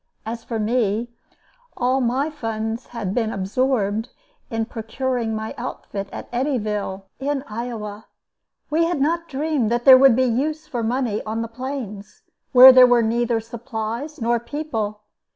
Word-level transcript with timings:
As 0.25 0.43
for 0.43 0.57
me, 0.57 1.09
all 1.77 2.01
my 2.01 2.31
funds 2.31 2.87
had 2.87 3.13
been 3.13 3.31
absorbed 3.31 4.09
in 4.49 4.65
procuring 4.65 5.35
my 5.35 5.53
outfit 5.59 6.09
at 6.11 6.27
Eddyville, 6.31 7.03
in 7.19 7.43
Iowa. 7.47 8.07
We 8.71 8.85
had 8.85 8.99
not 8.99 9.27
dreamed 9.29 9.69
that 9.69 9.85
there 9.85 9.99
would 9.99 10.15
be 10.15 10.23
use 10.25 10.65
for 10.65 10.81
money 10.81 11.21
on 11.23 11.43
the 11.43 11.47
Plains, 11.47 12.23
where 12.51 12.71
there 12.71 12.87
were 12.87 13.03
neither 13.03 13.39
supplies 13.39 14.19
nor 14.19 14.39
people. 14.39 15.01